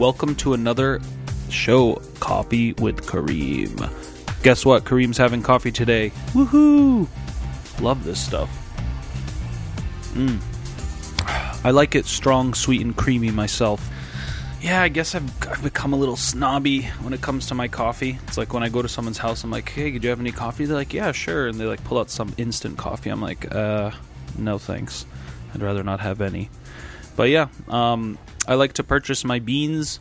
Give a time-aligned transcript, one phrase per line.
[0.00, 0.98] Welcome to another
[1.50, 3.76] show, Coffee with Kareem.
[4.42, 4.84] Guess what?
[4.84, 6.08] Kareem's having coffee today.
[6.28, 7.06] Woohoo!
[7.82, 8.48] Love this stuff.
[10.14, 10.40] Mmm.
[11.62, 13.90] I like it strong, sweet, and creamy myself.
[14.62, 18.18] Yeah, I guess I've, I've become a little snobby when it comes to my coffee.
[18.26, 20.32] It's like when I go to someone's house, I'm like, hey, do you have any
[20.32, 20.64] coffee?
[20.64, 21.46] They're like, yeah, sure.
[21.46, 23.10] And they like pull out some instant coffee.
[23.10, 23.90] I'm like, uh,
[24.38, 25.04] no thanks.
[25.54, 26.48] I'd rather not have any.
[27.16, 30.00] But yeah, um, I like to purchase my beans,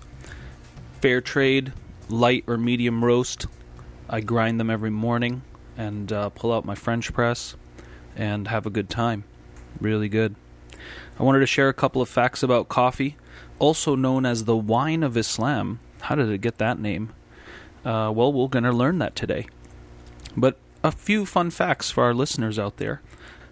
[1.02, 1.74] fair trade,
[2.08, 3.46] light or medium roast.
[4.10, 5.44] I grind them every morning
[5.78, 7.56] and uh, pull out my French press
[8.16, 9.24] and have a good time.
[9.80, 10.36] Really good.
[11.20, 13.18] I wanted to share a couple of facts about coffee,
[13.60, 15.80] also known as the wine of Islam.
[16.02, 17.14] How did it get that name?
[17.86, 19.48] Uh, well, we're going to learn that today.
[20.36, 23.02] But a few fun facts for our listeners out there.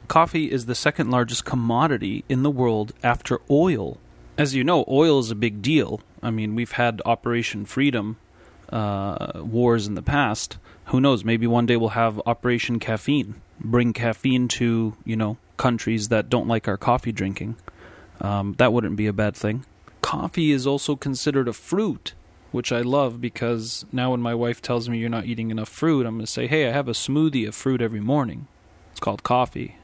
[0.08, 4.00] Coffee is the second largest commodity in the world after oil.
[4.38, 6.00] As you know, oil is a big deal.
[6.22, 8.18] I mean, we've had Operation Freedom
[8.70, 10.58] uh, wars in the past.
[10.86, 11.24] Who knows?
[11.26, 13.42] Maybe one day we'll have Operation Caffeine.
[13.60, 17.56] Bring caffeine to, you know, countries that don't like our coffee drinking.
[18.22, 19.66] Um, that wouldn't be a bad thing.
[20.02, 22.14] Coffee is also considered a fruit,
[22.52, 26.06] which I love because now when my wife tells me you're not eating enough fruit,
[26.06, 28.48] I'm going to say, hey, I have a smoothie of fruit every morning.
[28.92, 29.78] It's called coffee.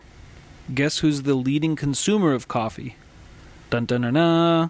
[0.72, 2.96] Guess who's the leading consumer of coffee?
[3.74, 4.70] Dun dun dun.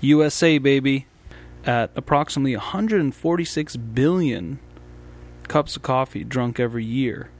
[0.00, 1.06] USA, baby.
[1.64, 4.58] At approximately 146 billion
[5.46, 7.30] cups of coffee drunk every year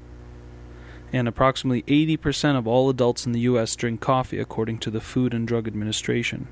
[1.13, 5.35] and approximately 80% of all adults in the US drink coffee according to the Food
[5.35, 6.47] and Drug Administration.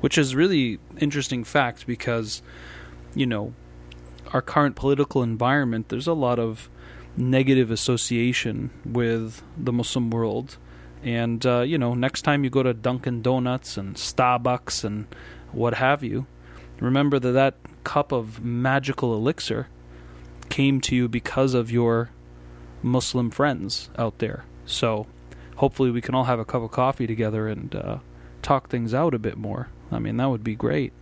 [0.00, 2.42] Which is really interesting fact because
[3.14, 3.54] you know,
[4.32, 6.68] our current political environment, there's a lot of
[7.16, 10.58] negative association with the Muslim world.
[11.04, 15.06] And uh, you know, next time you go to Dunkin' Donuts and Starbucks and
[15.52, 16.26] what have you,
[16.80, 19.68] remember that that cup of magical elixir
[20.48, 22.10] came to you because of your
[22.82, 24.44] Muslim friends out there.
[24.64, 25.06] So
[25.56, 27.98] hopefully we can all have a cup of coffee together and uh,
[28.40, 29.68] talk things out a bit more.
[29.92, 30.92] I mean, that would be great.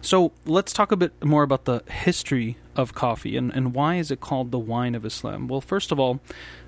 [0.00, 4.10] So let's talk a bit more about the history of coffee and, and why is
[4.10, 5.48] it called the wine of Islam?
[5.48, 6.20] Well, first of all,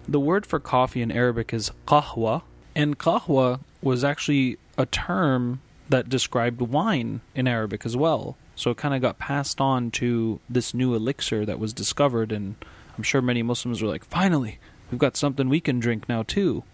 [0.08, 2.42] the word for coffee in Arabic is qahwa,
[2.74, 8.36] and qahwa was actually a term that described wine in Arabic as well.
[8.54, 12.56] So it kind of got passed on to this new elixir that was discovered and
[12.96, 14.58] I'm sure many Muslims were like, finally,
[14.90, 16.64] we've got something we can drink now too.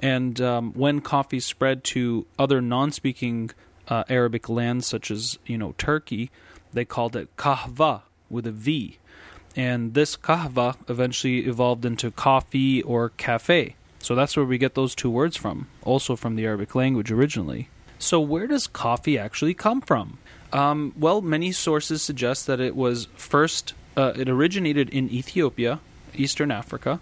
[0.00, 3.50] And um, when coffee spread to other non-speaking
[3.88, 6.30] uh, Arabic lands, such as you know Turkey,
[6.72, 8.98] they called it kahva with a V,
[9.56, 13.76] and this kahva eventually evolved into coffee or cafe.
[13.98, 17.68] So that's where we get those two words from, also from the Arabic language originally.
[17.98, 20.18] So where does coffee actually come from?
[20.52, 25.80] Um, well, many sources suggest that it was first uh, it originated in Ethiopia,
[26.14, 27.00] Eastern Africa,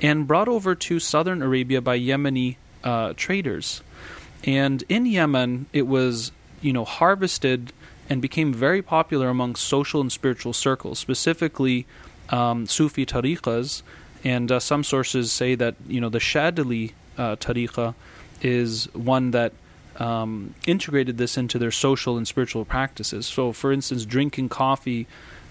[0.00, 3.82] and brought over to southern Arabia by Yemeni uh, traders.
[4.44, 7.72] And in Yemen, it was you know harvested
[8.08, 11.86] and became very popular among social and spiritual circles, specifically
[12.30, 13.82] um, Sufi tariqas.
[14.24, 17.94] And uh, some sources say that you know the Shadili uh, tariqa
[18.42, 19.52] is one that
[19.96, 23.26] um, integrated this into their social and spiritual practices.
[23.26, 25.06] So, for instance, drinking coffee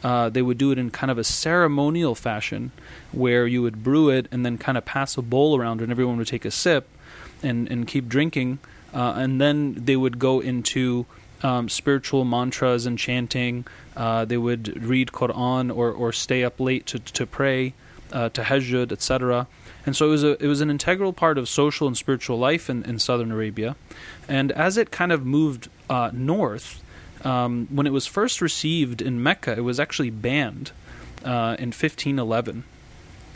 [0.05, 2.71] uh, they would do it in kind of a ceremonial fashion
[3.11, 6.15] where you would brew it and then kind of pass a bowl around and everyone
[6.17, 6.87] would take a sip
[7.41, 8.59] and, and keep drinking.
[8.93, 11.07] Uh, and then they would go into
[11.45, 13.67] um, spiritual mantras and chanting.
[13.95, 17.73] Uh, they would read Quran or, or stay up late to, to pray,
[18.11, 19.47] uh, tahajjud, etc.
[19.85, 22.69] And so it was a it was an integral part of social and spiritual life
[22.69, 23.75] in, in southern Arabia.
[24.27, 26.83] And as it kind of moved uh, north,
[27.23, 30.71] um, when it was first received in Mecca, it was actually banned
[31.23, 32.63] uh, in 1511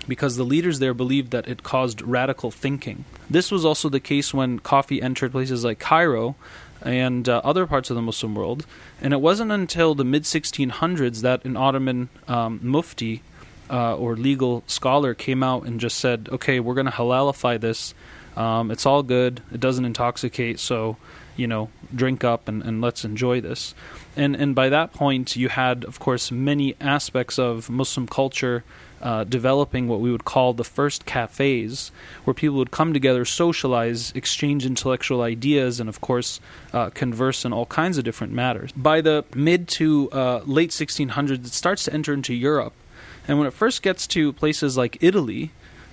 [0.07, 3.05] because the leaders there believed that it caused radical thinking.
[3.29, 6.35] This was also the case when coffee entered places like Cairo
[6.81, 8.65] and uh, other parts of the Muslim world.
[9.01, 13.21] And it wasn't until the mid 1600s that an Ottoman um, mufti
[13.69, 17.93] uh, or legal scholar came out and just said, okay, we're going to halalify this.
[18.35, 19.41] Um, it's all good.
[19.51, 20.59] It doesn't intoxicate.
[20.59, 20.97] So
[21.39, 23.73] you know, drink up and, and let's enjoy this.
[24.15, 28.63] And and by that point, you had, of course, many aspects of Muslim culture
[29.01, 31.91] uh, developing what we would call the first cafes,
[32.23, 36.39] where people would come together, socialize, exchange intellectual ideas, and of course,
[36.73, 38.71] uh, converse in all kinds of different matters.
[38.73, 42.73] By the mid to uh, late 1600s, it starts to enter into Europe.
[43.27, 45.51] And when it first gets to places like Italy,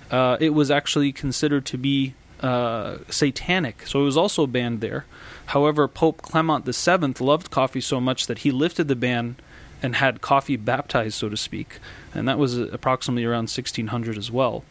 [0.09, 5.05] uh, it was actually considered to be uh, satanic, so it was also banned there.
[5.47, 9.37] However, Pope Clement VII loved coffee so much that he lifted the ban
[9.81, 11.79] and had coffee baptized, so to speak,
[12.13, 14.63] and that was approximately around 1600 as well.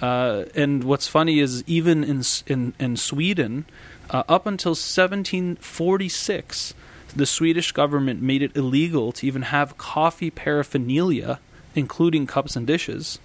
[0.00, 3.64] Uh, and what's funny is even in in, in Sweden,
[4.10, 6.74] uh, up until 1746,
[7.14, 11.40] the Swedish government made it illegal to even have coffee paraphernalia,
[11.74, 13.18] including cups and dishes.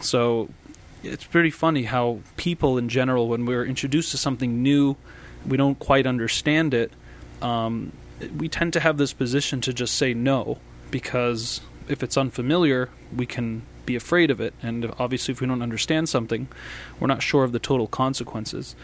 [0.00, 0.50] So
[1.02, 4.96] it's pretty funny how people in general, when we're introduced to something new,
[5.46, 6.92] we don't quite understand it.
[7.40, 7.92] Um,
[8.36, 10.58] we tend to have this position to just say no
[10.90, 14.54] because if it's unfamiliar, we can be afraid of it.
[14.62, 16.48] And obviously, if we don't understand something,
[17.00, 18.76] we're not sure of the total consequences.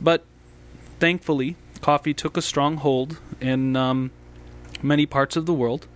[0.00, 0.24] But
[1.00, 4.10] thankfully, coffee took a strong hold in um,
[4.82, 5.86] many parts of the world,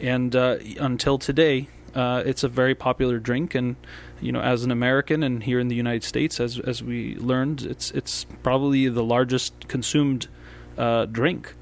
[0.00, 3.54] and uh, until today, uh, it's a very popular drink.
[3.54, 3.76] And
[4.20, 7.62] you know, as an American and here in the United States, as as we learned,
[7.62, 10.28] it's it's probably the largest consumed
[10.76, 11.54] uh, drink.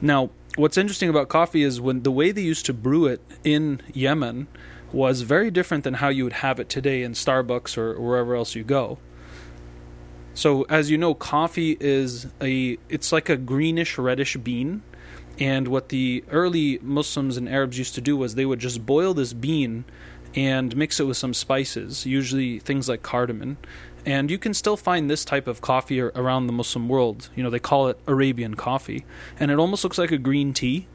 [0.00, 3.80] Now, what's interesting about coffee is when the way they used to brew it in
[3.92, 4.48] Yemen
[4.92, 8.54] was very different than how you would have it today in Starbucks or wherever else
[8.54, 8.98] you go.
[10.34, 14.82] So, as you know, coffee is a it's like a greenish reddish bean,
[15.38, 19.14] and what the early Muslims and Arabs used to do was they would just boil
[19.14, 19.84] this bean
[20.34, 23.58] and mix it with some spices, usually things like cardamom.
[24.08, 27.28] And you can still find this type of coffee around the Muslim world.
[27.36, 29.04] You know, they call it Arabian coffee,
[29.38, 30.86] and it almost looks like a green tea.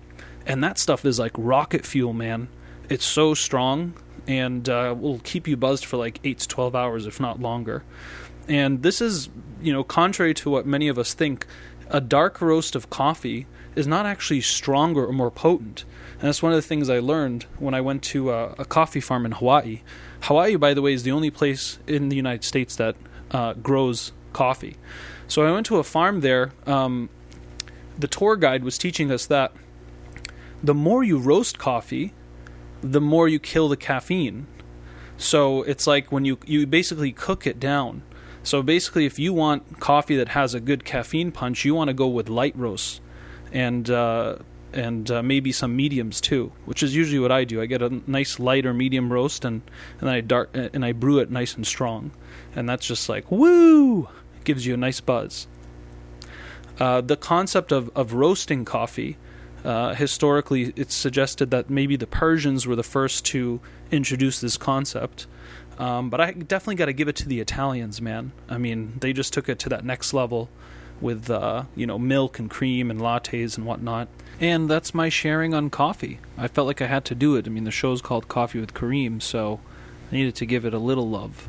[0.47, 2.47] And that stuff is like rocket fuel, man.
[2.89, 3.93] It's so strong
[4.27, 7.83] and uh, will keep you buzzed for like 8 to 12 hours, if not longer.
[8.47, 9.29] And this is,
[9.61, 11.45] you know, contrary to what many of us think,
[11.89, 13.45] a dark roast of coffee
[13.75, 15.85] is not actually stronger or more potent.
[16.23, 19.01] And that's one of the things I learned when I went to a, a coffee
[19.01, 19.81] farm in Hawaii.
[20.21, 22.95] Hawaii, by the way, is the only place in the United States that
[23.31, 24.77] uh, grows coffee.
[25.27, 26.53] So I went to a farm there.
[26.65, 27.09] Um,
[27.99, 29.51] the tour guide was teaching us that
[30.63, 32.13] the more you roast coffee,
[32.79, 34.47] the more you kill the caffeine.
[35.17, 38.01] So it's like when you you basically cook it down.
[38.43, 41.93] So basically, if you want coffee that has a good caffeine punch, you want to
[41.93, 43.01] go with light roasts,
[43.51, 44.37] and uh,
[44.73, 47.61] and uh, maybe some mediums too, which is usually what I do.
[47.61, 49.61] I get a nice light or medium roast, and
[49.99, 52.11] and I dark and I brew it nice and strong,
[52.55, 55.47] and that's just like woo, it gives you a nice buzz.
[56.79, 59.17] Uh, the concept of of roasting coffee.
[59.63, 63.61] Uh, historically, it's suggested that maybe the Persians were the first to
[63.91, 65.25] introduce this concept,
[65.77, 68.33] um, but I definitely got to give it to the Italians, man.
[68.49, 70.49] I mean, they just took it to that next level
[71.01, 74.07] with uh, you know milk and cream and lattes and whatnot.
[74.39, 76.19] And that's my sharing on coffee.
[76.37, 77.47] I felt like I had to do it.
[77.47, 79.59] I mean, the show's called Coffee with Kareem, so
[80.11, 81.47] I needed to give it a little love.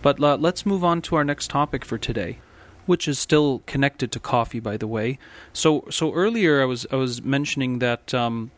[0.00, 2.38] But uh, let's move on to our next topic for today,
[2.86, 5.18] which is still connected to coffee, by the way.
[5.52, 8.50] So, so earlier I was I was mentioning that um,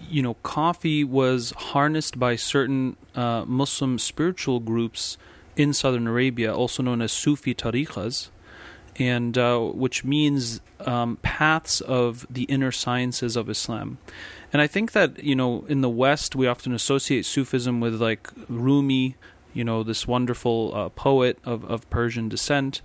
[0.00, 5.18] you know, coffee was harnessed by certain uh, Muslim spiritual groups
[5.56, 8.28] in southern Arabia, also known as Sufi tariqas,
[8.98, 13.98] and uh, which means um, paths of the inner sciences of Islam.
[14.52, 18.30] And I think that you know, in the West, we often associate Sufism with like
[18.48, 19.16] Rumi,
[19.54, 22.82] you know, this wonderful uh, poet of, of Persian descent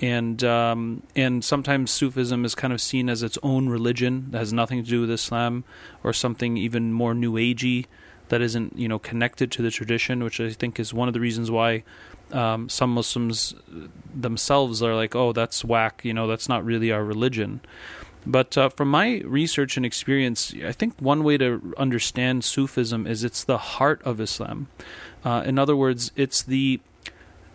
[0.00, 4.52] and um, and sometimes Sufism is kind of seen as its own religion that has
[4.52, 5.64] nothing to do with Islam,
[6.02, 7.86] or something even more New Agey
[8.28, 11.20] that isn't you know connected to the tradition, which I think is one of the
[11.20, 11.84] reasons why
[12.32, 13.54] um, some Muslims
[14.14, 17.60] themselves are like, oh, that's whack, you know, that's not really our religion.
[18.26, 23.22] But uh, from my research and experience, I think one way to understand Sufism is
[23.22, 24.68] it's the heart of Islam.
[25.24, 26.80] Uh, in other words, it's the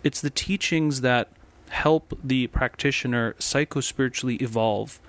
[0.02, 1.28] it's the teachings that
[1.70, 5.00] help the practitioner psychospiritually evolve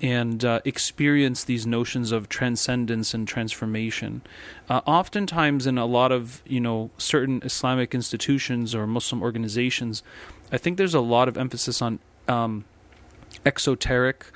[0.00, 4.22] and uh, experience these notions of transcendence and transformation.
[4.68, 10.02] Uh, oftentimes, in a lot of you know certain Islamic institutions or Muslim organizations,
[10.50, 12.64] I think there's a lot of emphasis on um,
[13.44, 14.26] exoteric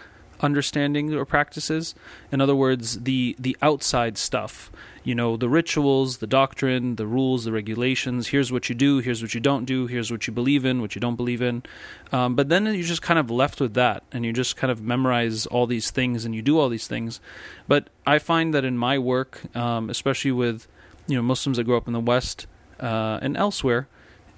[0.41, 1.95] understanding or practices.
[2.31, 4.71] In other words, the the outside stuff
[5.05, 8.29] you know, the rituals, the doctrine, the rules, the regulations.
[8.29, 10.95] Here's what you do, here's what you don't do, here's what you believe in, what
[10.95, 11.63] you don't believe in.
[12.11, 14.81] Um, but then you're just kind of left with that, and you just kind of
[14.81, 17.21] memorize all these things and you do all these things.
[17.69, 20.67] But I find that in my work, um, especially with
[21.07, 22.47] you know Muslims that grow up in the West
[22.81, 23.87] uh, and elsewhere,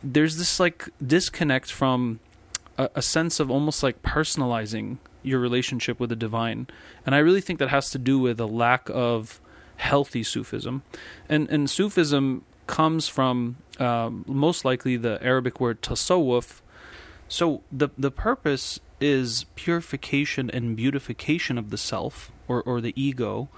[0.03, 2.19] there's this like disconnect from
[2.77, 6.67] a, a sense of almost like personalizing your relationship with the divine,
[7.05, 9.41] and I really think that has to do with a lack of
[9.77, 10.83] healthy Sufism,
[11.29, 16.61] and and Sufism comes from um, most likely the Arabic word tasawwuf,
[17.29, 23.49] So the the purpose is purification and beautification of the self or, or the ego.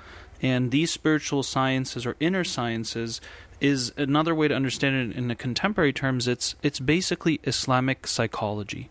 [0.41, 3.21] And these spiritual sciences or inner sciences
[3.61, 6.29] is another way to understand it in the contemporary terms.
[6.29, 8.89] It's it's basically Islamic psychology.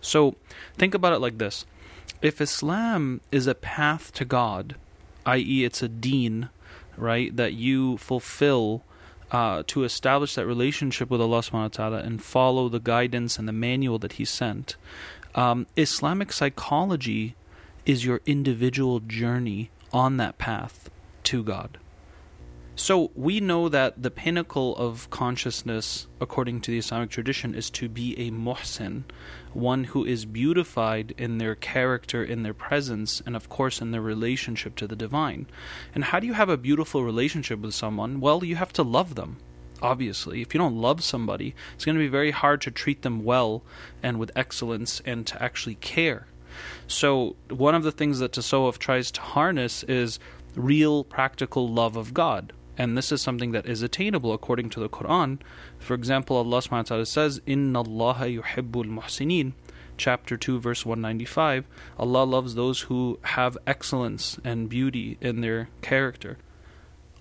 [0.00, 0.36] So
[0.76, 1.66] think about it like this:
[2.22, 4.76] if Islam is a path to God,
[5.26, 6.48] i.e., it's a deen,
[6.96, 8.82] right, that you fulfill
[9.30, 13.48] uh, to establish that relationship with Allah subhanahu wa ta'ala and follow the guidance and
[13.48, 14.76] the manual that He sent.
[15.34, 17.34] Um, Islamic psychology
[17.84, 20.90] is your individual journey on that path
[21.24, 21.78] to God.
[22.76, 27.88] So we know that the pinnacle of consciousness, according to the Islamic tradition, is to
[27.88, 29.04] be a muhsin,
[29.52, 34.00] one who is beautified in their character, in their presence, and of course in their
[34.00, 35.46] relationship to the divine.
[35.94, 38.20] And how do you have a beautiful relationship with someone?
[38.20, 39.36] Well, you have to love them.
[39.80, 43.22] Obviously, if you don't love somebody, it's going to be very hard to treat them
[43.22, 43.62] well
[44.02, 46.26] and with excellence and to actually care.
[46.88, 50.18] So, one of the things that Tasawwuf tries to harness is
[50.56, 54.88] real practical love of God and this is something that is attainable according to the
[54.88, 55.38] Quran.
[55.78, 59.52] For example, Allah subhanahu wa ta'ala says, Inna yuhibbul muhsineen,
[59.96, 61.66] chapter 2, verse 195.
[61.98, 66.38] Allah loves those who have excellence and beauty in their character.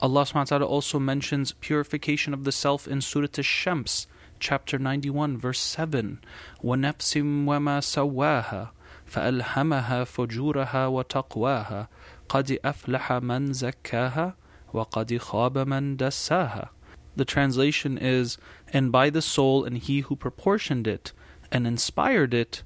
[0.02, 4.08] Allah subhanahu wa ta'ala also mentions purification of the self in Surah Ash-Shams,
[4.40, 6.20] chapter 91, verse 7.
[6.64, 8.70] وَنَفْسٍ وَمَا سَوَّاهَا
[9.06, 11.88] فَأَلْهَمَهَا فُجُورَهَا وَتَقْوَاهَا
[12.28, 14.34] قَدْ أَفْلَحَ مَنْ زَكَّاهَا
[14.73, 16.69] وَقَدْ خَابَ مَنْ دَسَّاهَا
[17.17, 18.39] The translation is,
[18.73, 21.13] and by the soul and he who proportioned it
[21.51, 22.63] and inspired it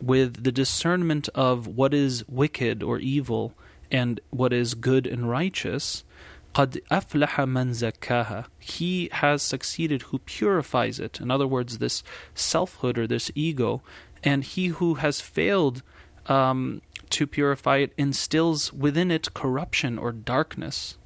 [0.00, 3.54] with the discernment of what is wicked or evil
[3.90, 6.04] and what is good and righteous,
[6.54, 11.20] قَدْ أَفْلَحَ مَنْ زَكَّاهَا He has succeeded who purifies it.
[11.20, 12.02] In other words, this
[12.34, 13.82] selfhood or this ego.
[14.22, 15.82] And he who has failed
[16.26, 20.97] um, to purify it instills within it corruption or darkness.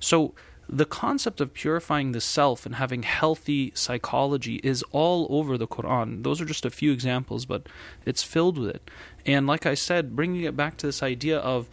[0.00, 0.34] So,
[0.68, 6.22] the concept of purifying the self and having healthy psychology is all over the Quran.
[6.22, 7.66] Those are just a few examples, but
[8.04, 8.90] it's filled with it.
[9.24, 11.70] And like I said, bringing it back to this idea of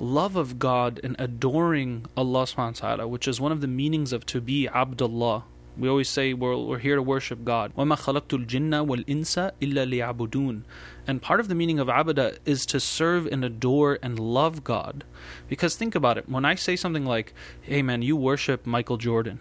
[0.00, 4.12] love of God and adoring Allah subhanahu wa ta'ala, which is one of the meanings
[4.12, 5.44] of to be Abdullah,
[5.77, 7.75] we always say we're, we're here to worship God.
[7.75, 10.63] وَمَا خَلَقْتُ الْجِنَّ وَالْإِنسَ إِلَّا لِيَعْبُدُونَ
[11.05, 15.03] And part of the meaning of abada is to serve and adore and love God.
[15.47, 16.27] Because think about it.
[16.27, 19.39] When I say something like, hey man, you worship Michael Jordan,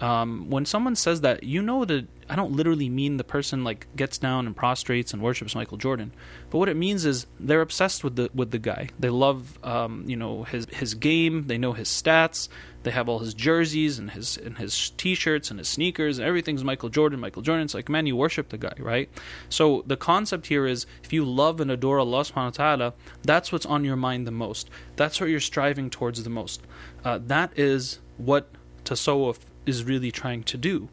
[0.00, 3.88] um, when someone says that, you know that I don't literally mean the person like
[3.96, 6.12] gets down and prostrates and worships Michael Jordan,
[6.50, 8.90] but what it means is they're obsessed with the with the guy.
[8.98, 11.48] They love um, you know his his game.
[11.48, 12.48] They know his stats.
[12.84, 16.62] They have all his jerseys and his and his t-shirts and his sneakers and everything's
[16.62, 17.18] Michael Jordan.
[17.18, 17.64] Michael Jordan.
[17.64, 19.10] It's like man, you worship the guy, right?
[19.48, 23.50] So the concept here is if you love and adore Allah Subhanahu wa Taala, that's
[23.50, 24.70] what's on your mind the most.
[24.94, 26.62] That's what you're striving towards the most.
[27.04, 28.48] Uh, that is what
[28.84, 30.88] tasawwuf is really trying to do.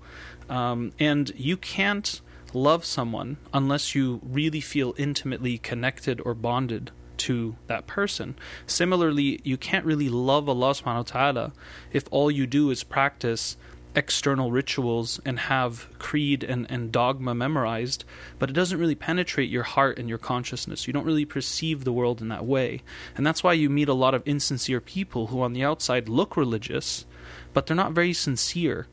[0.50, 2.22] Um, and you can't
[2.54, 8.36] love someone unless you really feel intimately connected or bonded to that person.
[8.68, 11.54] Similarly, you can't really love Allah subhanahu wa ta'ala
[11.92, 13.58] if all you do is practice
[13.96, 18.04] external rituals and have creed and, and dogma memorized,
[18.38, 20.86] but it doesn't really penetrate your heart and your consciousness.
[20.86, 22.82] You don't really perceive the world in that way.
[23.16, 26.36] And that's why you meet a lot of insincere people who on the outside look
[26.36, 27.06] religious,
[27.54, 28.88] but they're not very sincere.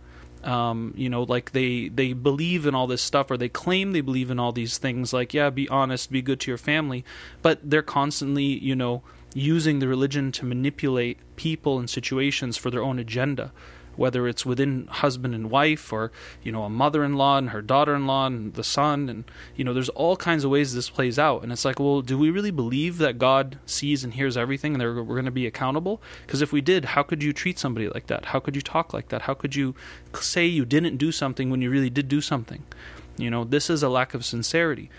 [0.44, 4.00] Um, you know, like they they believe in all this stuff, or they claim they
[4.00, 5.12] believe in all these things.
[5.12, 7.04] Like, yeah, be honest, be good to your family,
[7.42, 9.02] but they're constantly, you know,
[9.34, 13.52] using the religion to manipulate people and situations for their own agenda
[13.96, 16.10] whether it's within husband and wife or
[16.42, 19.24] you know a mother-in-law and her daughter-in-law and the son and
[19.56, 21.42] you know there's all kinds of ways this plays out.
[21.42, 24.82] And it's like well do we really believe that god sees and hears everything and
[24.82, 26.02] we're going to be accountable?
[26.26, 28.26] Because if we did how could you treat somebody like that?
[28.26, 29.22] How could you talk like that?
[29.22, 29.74] How could you
[30.14, 32.62] say you didn't do something when you really did do something?
[33.16, 34.90] You know this is a lack of sincerity.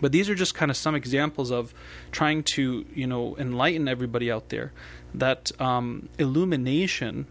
[0.00, 1.74] But these are just kind of some examples of
[2.10, 4.72] trying to you know enlighten everybody out there
[5.14, 7.26] that um, illumination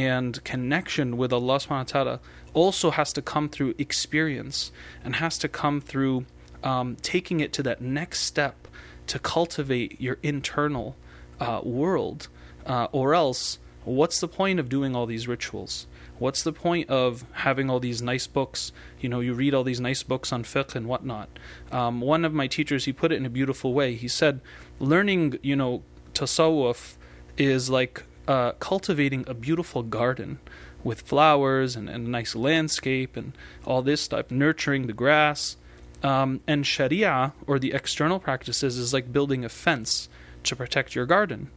[0.00, 2.20] and connection with Allah subhanahu wa ta'ala
[2.52, 4.72] also has to come through experience
[5.04, 6.26] and has to come through
[6.64, 8.66] um, taking it to that next step
[9.06, 10.96] to cultivate your internal
[11.38, 12.28] uh, world.
[12.66, 15.86] Uh, or else, what's the point of doing all these rituals?
[16.18, 18.72] What's the point of having all these nice books?
[19.00, 21.28] You know, you read all these nice books on fiqh and whatnot.
[21.70, 23.94] Um, one of my teachers, he put it in a beautiful way.
[23.94, 24.40] He said,
[24.78, 25.82] learning, you know,
[26.14, 26.96] tasawwuf
[27.36, 30.38] is like uh, cultivating a beautiful garden
[30.82, 33.32] with flowers and, and a nice landscape and
[33.64, 35.56] all this stuff, nurturing the grass.
[36.02, 40.08] Um, and Sharia, or the external practices, is like building a fence
[40.44, 41.50] to protect your garden.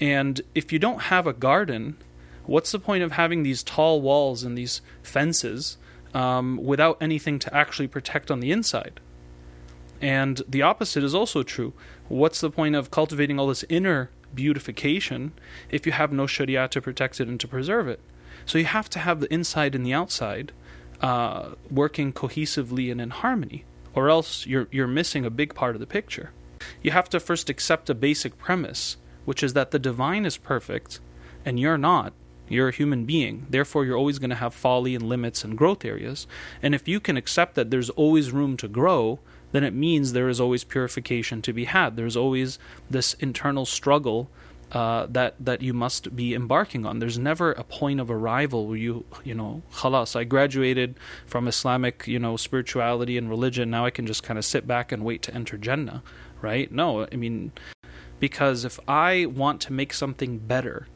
[0.00, 1.98] And if you don't have a garden,
[2.46, 5.76] what's the point of having these tall walls and these fences
[6.14, 9.00] um, without anything to actually protect on the inside?
[10.00, 11.74] And the opposite is also true.
[12.08, 15.32] What's the point of cultivating all this inner beautification
[15.70, 18.00] if you have no Sharia to protect it and to preserve it?
[18.46, 20.52] So you have to have the inside and the outside
[21.00, 25.80] uh, working cohesively and in harmony, or else you're you're missing a big part of
[25.80, 26.30] the picture.
[26.80, 31.00] You have to first accept a basic premise, which is that the divine is perfect,
[31.44, 32.12] and you're not.
[32.48, 33.46] You're a human being.
[33.48, 36.26] Therefore, you're always going to have folly and limits and growth areas.
[36.62, 39.20] And if you can accept that there's always room to grow,
[39.52, 41.96] then it means there is always purification to be had.
[41.96, 42.58] There's always
[42.90, 44.30] this internal struggle
[44.72, 46.98] uh, that that you must be embarking on.
[46.98, 52.06] There's never a point of arrival where you you know, khalas, I graduated from Islamic
[52.06, 53.70] you know spirituality and religion.
[53.70, 56.02] Now I can just kind of sit back and wait to enter Jannah,
[56.40, 56.72] right?
[56.72, 57.52] No, I mean,
[58.18, 60.88] because if I want to make something better,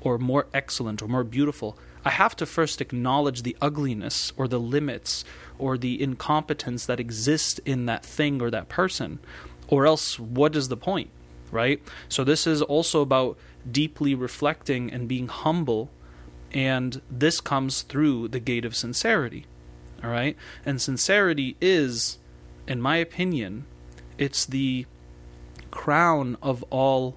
[0.00, 4.60] or more excellent, or more beautiful, I have to first acknowledge the ugliness or the
[4.60, 5.24] limits
[5.58, 9.18] or the incompetence that exists in that thing or that person,
[9.66, 11.10] or else what is the point?
[11.50, 11.80] right?
[12.08, 13.38] So this is also about
[13.70, 15.90] deeply reflecting and being humble,
[16.52, 19.46] and this comes through the gate of sincerity,
[20.02, 20.36] all right?
[20.64, 22.18] And sincerity is,
[22.66, 23.66] in my opinion,
[24.16, 24.86] it's the
[25.70, 27.16] crown of all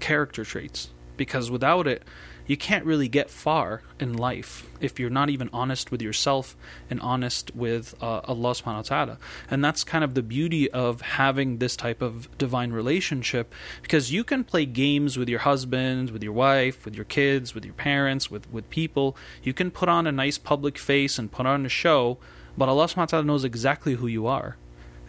[0.00, 2.02] character traits because without it
[2.46, 6.56] you can't really get far in life if you're not even honest with yourself
[6.90, 9.18] and honest with uh, Allah subhanahu wa ta'ala.
[9.50, 14.24] And that's kind of the beauty of having this type of divine relationship because you
[14.24, 18.30] can play games with your husband, with your wife, with your kids, with your parents,
[18.30, 19.16] with, with people.
[19.42, 22.18] You can put on a nice public face and put on a show,
[22.58, 24.56] but Allah subhanahu wa ta'ala knows exactly who you are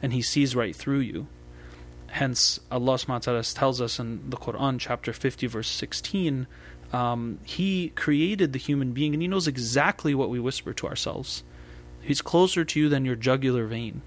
[0.01, 1.27] and He sees right through you.
[2.07, 6.47] Hence, Allah subhanahu wa ta'ala tells us in the Quran, chapter 50, verse 16
[6.93, 11.43] um, he created the human being and he knows exactly what we whisper to ourselves.
[12.01, 14.01] He's closer to you than your jugular vein.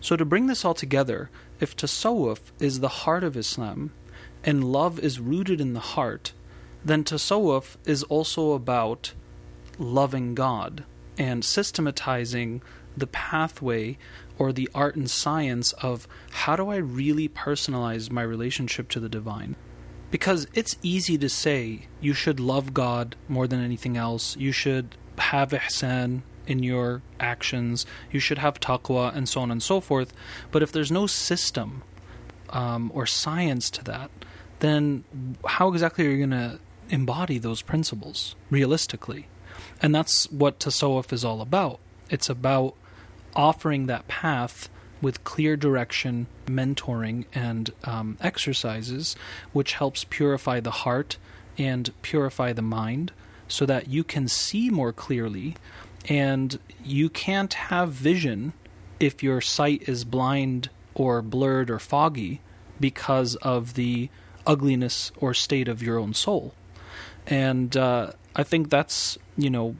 [0.00, 3.92] So, to bring this all together, if tasawwuf is the heart of Islam
[4.42, 6.32] and love is rooted in the heart,
[6.84, 9.12] then tasawwuf is also about
[9.78, 10.84] loving God
[11.18, 12.62] and systematizing
[12.96, 13.96] the pathway
[14.38, 19.08] or the art and science of how do I really personalize my relationship to the
[19.08, 19.54] divine.
[20.12, 24.36] Because it's easy to say you should love God more than anything else.
[24.36, 27.86] You should have ihsan in your actions.
[28.10, 30.12] You should have taqwa and so on and so forth.
[30.50, 31.82] But if there's no system
[32.50, 34.10] um, or science to that,
[34.60, 35.04] then
[35.46, 36.58] how exactly are you going to
[36.90, 39.28] embody those principles realistically?
[39.80, 41.80] And that's what tasawwuf is all about.
[42.10, 42.74] It's about
[43.34, 44.68] offering that path
[45.02, 49.14] with clear direction, mentoring, and um, exercises,
[49.52, 51.18] which helps purify the heart
[51.58, 53.12] and purify the mind
[53.48, 55.56] so that you can see more clearly.
[56.08, 58.54] And you can't have vision
[58.98, 62.40] if your sight is blind or blurred or foggy
[62.80, 64.08] because of the
[64.46, 66.54] ugliness or state of your own soul.
[67.26, 69.76] And uh, I think that's, you know,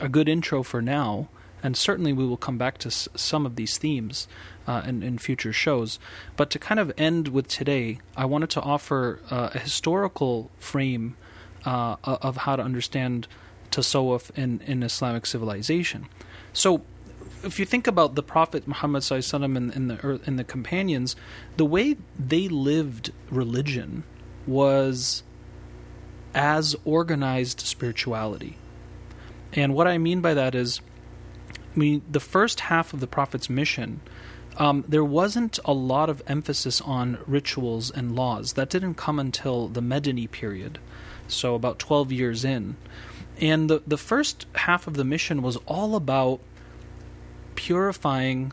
[0.00, 1.28] a good intro for now.
[1.62, 4.26] And certainly we will come back to s- some of these themes
[4.66, 5.98] uh, in, in, future shows.
[6.36, 11.16] But to kind of end with today, I wanted to offer uh, a historical frame
[11.64, 13.28] uh, of how to understand
[13.70, 16.08] tasawwuf in, in Islamic civilization.
[16.52, 16.82] So,
[17.44, 19.34] if you think about the Prophet Muhammad and,
[19.72, 21.16] and the and the companions,
[21.56, 24.04] the way they lived religion
[24.46, 25.22] was
[26.34, 28.56] as organized spirituality.
[29.52, 30.80] And what I mean by that is,
[31.74, 34.00] I mean, the first half of the Prophet's mission
[34.58, 38.54] um, there wasn't a lot of emphasis on rituals and laws.
[38.54, 40.78] That didn't come until the Medini period,
[41.28, 42.76] so about 12 years in.
[43.40, 46.40] And the, the first half of the mission was all about
[47.54, 48.52] purifying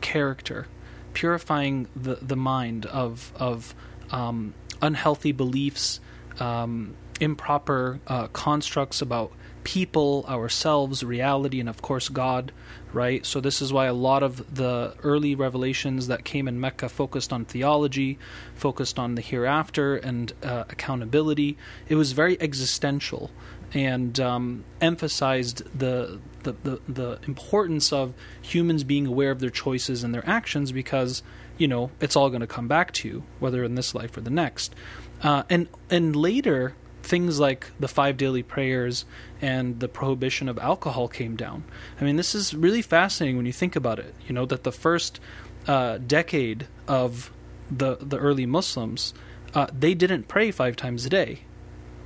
[0.00, 0.66] character,
[1.12, 3.74] purifying the, the mind of, of
[4.10, 6.00] um, unhealthy beliefs,
[6.40, 9.32] um, improper uh, constructs about
[9.66, 12.52] people, ourselves, reality, and of course God,
[12.92, 13.26] right?
[13.26, 17.32] So, this is why a lot of the early revelations that came in Mecca focused
[17.32, 18.16] on theology,
[18.54, 21.58] focused on the hereafter and uh, accountability.
[21.88, 23.32] It was very existential
[23.74, 30.04] and um, emphasized the, the, the, the importance of humans being aware of their choices
[30.04, 31.24] and their actions because,
[31.58, 34.20] you know, it's all going to come back to you, whether in this life or
[34.20, 34.76] the next.
[35.24, 39.04] Uh, and and later, things like the five daily prayers
[39.40, 41.64] and the prohibition of alcohol came down.
[42.00, 44.14] I mean, this is really fascinating when you think about it.
[44.26, 45.20] You know that the first
[45.66, 47.30] uh, decade of
[47.70, 49.14] the the early Muslims,
[49.54, 51.40] uh, they didn't pray five times a day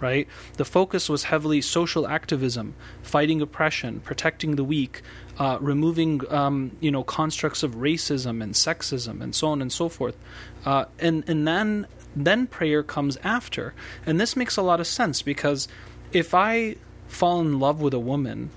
[0.00, 0.26] right?
[0.56, 5.02] The focus was heavily social activism, fighting oppression, protecting the weak,
[5.38, 9.88] uh, removing um, you know constructs of racism and sexism and so on and so
[9.88, 10.16] forth,
[10.64, 13.74] uh, and and then then prayer comes after,
[14.06, 15.68] and this makes a lot of sense because
[16.12, 16.76] if I
[17.08, 18.50] fall in love with a woman,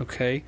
[0.00, 0.44] okay,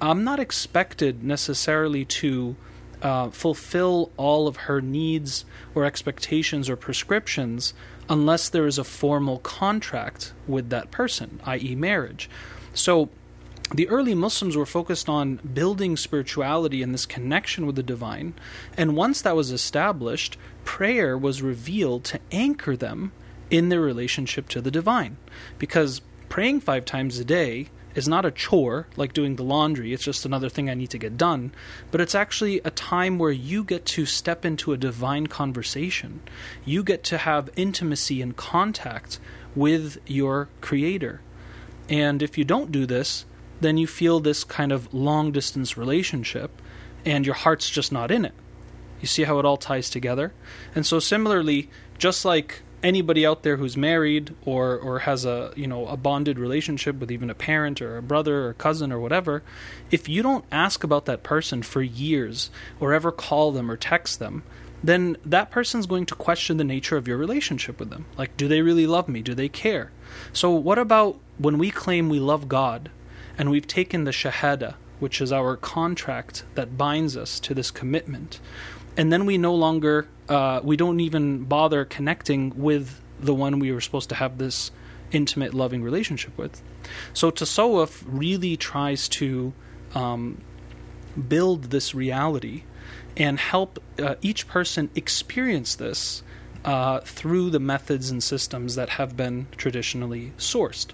[0.00, 2.56] I'm not expected necessarily to.
[3.00, 7.72] Uh, fulfill all of her needs or expectations or prescriptions
[8.08, 12.28] unless there is a formal contract with that person, i.e., marriage.
[12.74, 13.08] So,
[13.74, 18.34] the early Muslims were focused on building spirituality and this connection with the divine.
[18.76, 23.12] And once that was established, prayer was revealed to anchor them
[23.50, 25.18] in their relationship to the divine.
[25.58, 30.04] Because praying five times a day is not a chore like doing the laundry, it's
[30.04, 31.52] just another thing I need to get done,
[31.90, 36.20] but it's actually a time where you get to step into a divine conversation.
[36.64, 39.18] You get to have intimacy and contact
[39.54, 41.20] with your creator.
[41.88, 43.24] And if you don't do this,
[43.60, 46.50] then you feel this kind of long distance relationship
[47.04, 48.34] and your heart's just not in it.
[49.00, 50.32] You see how it all ties together?
[50.74, 55.66] And so, similarly, just like anybody out there who's married or or has a you
[55.66, 59.42] know a bonded relationship with even a parent or a brother or cousin or whatever
[59.90, 64.20] if you don't ask about that person for years or ever call them or text
[64.20, 64.44] them
[64.82, 68.46] then that person's going to question the nature of your relationship with them like do
[68.46, 69.90] they really love me do they care
[70.32, 72.90] so what about when we claim we love God
[73.38, 78.40] and we've taken the shahada which is our contract that binds us to this commitment
[78.96, 83.72] and then we no longer uh, we don't even bother connecting with the one we
[83.72, 84.70] were supposed to have this
[85.10, 86.62] intimate, loving relationship with.
[87.12, 89.52] So tasawwuf really tries to
[89.94, 90.40] um,
[91.28, 92.64] build this reality
[93.16, 96.22] and help uh, each person experience this
[96.68, 100.88] uh, through the methods and systems that have been traditionally sourced.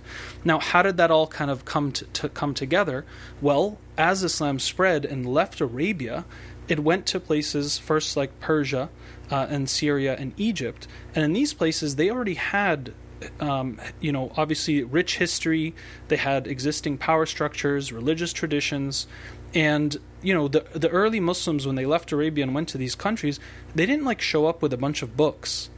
[0.45, 3.05] Now, how did that all kind of come to, to come together?
[3.41, 6.27] Well, as Islam spread and left Arabia,
[6.69, 8.89] it went to places first like Persia
[9.33, 12.95] uh, and Syria and Egypt, and in these places they already had.
[13.41, 15.75] Um, you know, obviously, rich history.
[16.09, 19.07] They had existing power structures, religious traditions,
[19.55, 22.95] and you know, the the early Muslims when they left Arabia and went to these
[22.95, 23.39] countries,
[23.75, 25.71] they didn't like show up with a bunch of books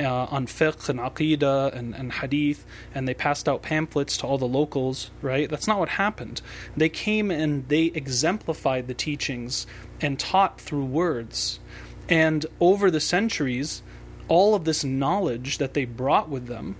[0.00, 2.64] uh, on fiqh and aqidah and, and hadith,
[2.94, 5.48] and they passed out pamphlets to all the locals, right?
[5.48, 6.42] That's not what happened.
[6.76, 9.66] They came and they exemplified the teachings
[10.00, 11.60] and taught through words.
[12.08, 13.82] And over the centuries,
[14.28, 16.76] all of this knowledge that they brought with them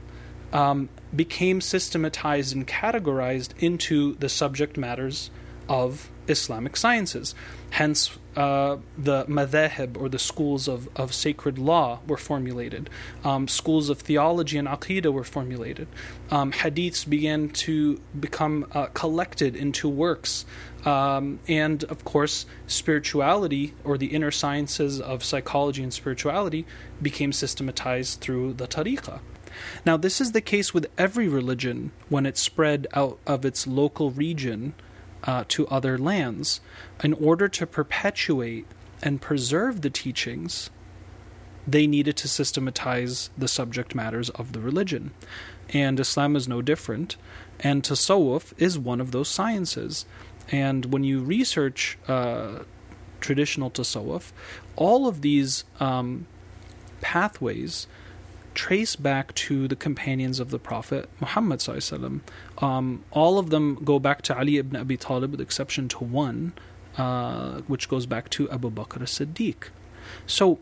[0.53, 5.31] um, became systematized and categorized into the subject matters
[5.73, 7.35] of Islamic sciences.
[7.71, 12.91] Hence, uh, the madhahib, or the schools of, of sacred law, were formulated.
[13.25, 15.89] Um, schools of theology and aqidah were formulated.
[16.31, 20.45] Um, hadiths began to become uh, collected into works.
[20.85, 26.67] Um, and of course, spirituality, or the inner sciences of psychology and spirituality,
[27.01, 29.21] became systematized through the tariqah.
[29.87, 34.11] Now, this is the case with every religion when it spread out of its local
[34.11, 34.75] region
[35.25, 36.61] uh, to other lands.
[37.03, 38.67] In order to perpetuate
[39.03, 40.71] and preserve the teachings,
[41.67, 45.13] they needed to systematize the subject matters of the religion.
[45.71, 47.17] And Islam is no different.
[47.61, 50.07] And Tasawwuf is one of those sciences.
[50.51, 52.65] And when you research uh,
[53.21, 54.33] traditional Tasawwuf,
[54.75, 56.27] all of these um,
[57.01, 57.87] pathways
[58.55, 61.63] trace back to the companions of the Prophet Muhammad.
[62.59, 66.53] Um, all of them go back to Ali ibn Abi Talib, with exception to one,
[66.97, 69.69] uh, which goes back to Abu Bakr as Siddiq.
[70.27, 70.59] So,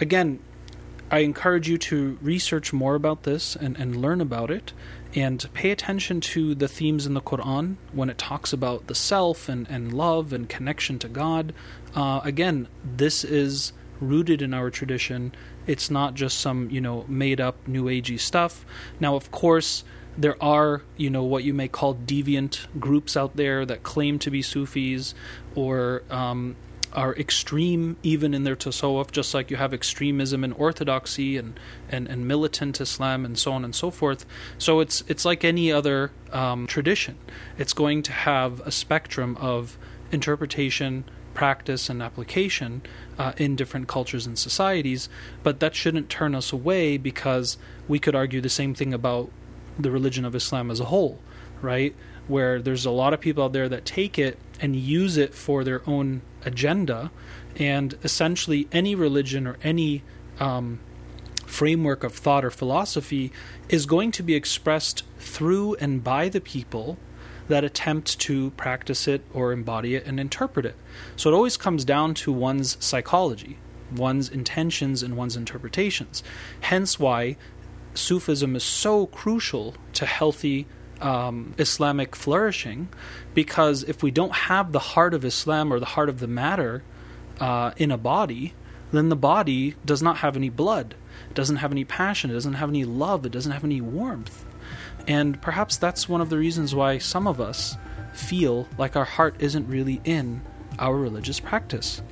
[0.00, 0.40] again,
[1.10, 4.72] I encourage you to research more about this and, and learn about it
[5.14, 9.46] and pay attention to the themes in the Quran when it talks about the self
[9.48, 11.52] and, and love and connection to God.
[11.94, 15.32] Uh, again, this is rooted in our tradition.
[15.66, 18.64] It's not just some, you know, made up new agey stuff.
[19.00, 19.84] Now, of course,
[20.16, 24.30] there are, you know, what you may call deviant groups out there that claim to
[24.30, 25.14] be Sufis
[25.54, 26.56] or um,
[26.92, 32.08] are extreme even in their tasawwuf, just like you have extremism in orthodoxy and, and,
[32.08, 34.26] and militant Islam and so on and so forth.
[34.58, 37.16] So it's it's like any other um, tradition.
[37.56, 39.78] It's going to have a spectrum of
[40.10, 42.82] interpretation, practice and application
[43.22, 45.08] uh, in different cultures and societies,
[45.44, 47.56] but that shouldn't turn us away because
[47.86, 49.30] we could argue the same thing about
[49.78, 51.20] the religion of Islam as a whole,
[51.60, 51.94] right?
[52.26, 55.62] Where there's a lot of people out there that take it and use it for
[55.62, 57.12] their own agenda,
[57.54, 60.02] and essentially any religion or any
[60.40, 60.80] um,
[61.46, 63.30] framework of thought or philosophy
[63.68, 66.98] is going to be expressed through and by the people
[67.48, 70.76] that attempt to practice it or embody it and interpret it.
[71.16, 73.58] So it always comes down to one's psychology,
[73.94, 76.22] one's intentions, and one's interpretations.
[76.60, 77.36] Hence why
[77.94, 80.66] Sufism is so crucial to healthy
[81.00, 82.88] um, Islamic flourishing,
[83.34, 86.82] because if we don't have the heart of Islam or the heart of the matter
[87.40, 88.54] uh, in a body,
[88.92, 90.94] then the body does not have any blood,
[91.28, 94.44] it doesn't have any passion, it doesn't have any love, it doesn't have any warmth.
[95.06, 97.76] And perhaps that's one of the reasons why some of us
[98.12, 100.42] feel like our heart isn't really in
[100.78, 102.02] our religious practice.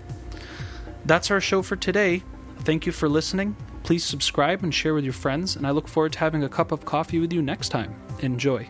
[1.05, 2.22] That's our show for today.
[2.61, 3.57] Thank you for listening.
[3.83, 6.72] Please subscribe and share with your friends, and I look forward to having a cup
[6.72, 7.94] of coffee with you next time.
[8.20, 8.68] Enjoy.